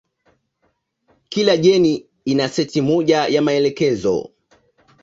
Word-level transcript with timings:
Kila 1.29 1.55
jeni 1.57 2.05
ina 2.25 2.47
seti 2.49 2.81
moja 2.81 3.27
ya 3.27 3.41
maelekezo. 3.41 4.29